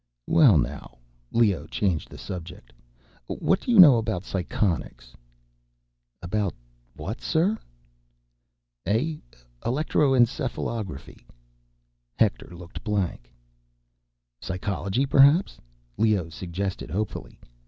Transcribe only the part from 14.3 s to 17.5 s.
"Psychology, perhaps?" Leoh suggested, hopefully.